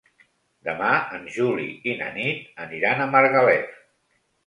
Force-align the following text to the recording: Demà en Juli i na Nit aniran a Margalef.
Demà 0.69 0.87
en 1.17 1.27
Juli 1.35 1.67
i 1.91 1.95
na 2.01 2.09
Nit 2.19 2.67
aniran 2.69 3.07
a 3.07 3.11
Margalef. 3.15 3.73